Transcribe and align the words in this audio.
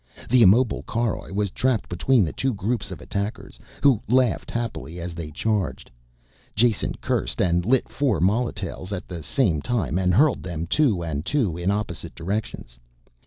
The 0.31 0.41
immobile 0.41 0.81
caroj 0.87 1.31
was 1.31 1.51
trapped 1.51 1.87
between 1.87 2.25
the 2.25 2.33
two 2.33 2.55
groups 2.55 2.89
of 2.89 3.01
attackers 3.01 3.59
who 3.83 4.01
laughed 4.09 4.49
happily 4.49 4.99
as 4.99 5.13
they 5.13 5.29
charged. 5.29 5.91
Jason 6.55 6.95
cursed 7.01 7.39
and 7.39 7.67
lit 7.67 7.87
four 7.87 8.19
molotails 8.19 8.91
at 8.91 9.07
the 9.07 9.21
same 9.21 9.61
time 9.61 9.99
and 9.99 10.11
hurled 10.11 10.41
them 10.41 10.65
two 10.65 11.03
and 11.03 11.23
two 11.23 11.55
in 11.55 11.69
opposite 11.69 12.15
directions. 12.15 12.79